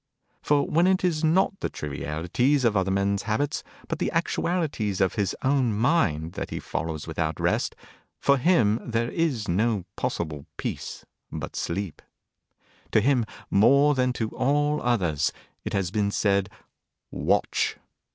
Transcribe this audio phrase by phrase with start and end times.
[0.41, 5.13] For when it is not the trivialities of other men's habits but the actualities of
[5.13, 7.75] his own mind that he follows without rest,
[8.19, 12.01] for him there is no possible peace but sleep.
[12.93, 15.31] To him, more than to all others,
[15.63, 16.49] it has been said,
[17.11, 17.77] "Watch!"